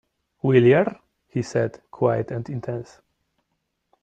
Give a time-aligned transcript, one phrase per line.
[0.41, 3.01] “Will yer?” he said, quiet and intense.